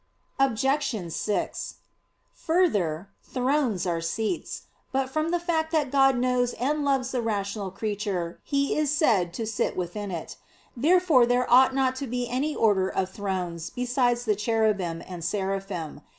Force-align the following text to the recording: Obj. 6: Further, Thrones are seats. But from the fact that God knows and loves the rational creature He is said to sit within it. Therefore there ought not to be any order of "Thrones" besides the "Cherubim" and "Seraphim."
Obj. 0.39 1.11
6: 1.11 1.75
Further, 2.33 3.09
Thrones 3.21 3.85
are 3.85 4.01
seats. 4.01 4.63
But 4.91 5.11
from 5.11 5.29
the 5.29 5.39
fact 5.39 5.71
that 5.73 5.91
God 5.91 6.17
knows 6.17 6.53
and 6.53 6.83
loves 6.83 7.11
the 7.11 7.21
rational 7.21 7.69
creature 7.69 8.39
He 8.43 8.75
is 8.75 8.89
said 8.89 9.31
to 9.35 9.45
sit 9.45 9.77
within 9.77 10.09
it. 10.09 10.37
Therefore 10.75 11.27
there 11.27 11.45
ought 11.53 11.75
not 11.75 11.95
to 11.97 12.07
be 12.07 12.27
any 12.27 12.55
order 12.55 12.89
of 12.89 13.11
"Thrones" 13.11 13.69
besides 13.69 14.25
the 14.25 14.35
"Cherubim" 14.35 15.03
and 15.05 15.23
"Seraphim." 15.23 16.01